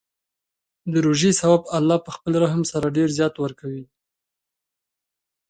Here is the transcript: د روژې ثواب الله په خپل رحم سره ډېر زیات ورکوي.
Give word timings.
د 0.91 0.93
روژې 1.05 1.31
ثواب 1.39 1.63
الله 1.77 1.97
په 2.05 2.09
خپل 2.15 2.33
رحم 2.43 2.61
سره 2.71 2.93
ډېر 2.97 3.09
زیات 3.17 3.35
ورکوي. 3.39 3.85